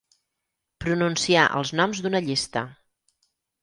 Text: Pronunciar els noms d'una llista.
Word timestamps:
Pronunciar 0.85 1.45
els 1.61 1.77
noms 1.83 2.05
d'una 2.07 2.25
llista. 2.29 2.69